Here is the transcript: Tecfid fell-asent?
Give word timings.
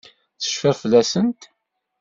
Tecfid 0.41 0.75
fell-asent? 0.81 1.41